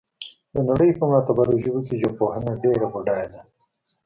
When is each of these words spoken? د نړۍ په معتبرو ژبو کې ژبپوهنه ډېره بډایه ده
د 0.53 0.55
نړۍ 0.69 0.91
په 0.99 1.03
معتبرو 1.11 1.59
ژبو 1.63 1.81
کې 1.87 1.99
ژبپوهنه 2.01 2.51
ډېره 2.63 2.87
بډایه 2.93 3.27
ده 3.33 3.41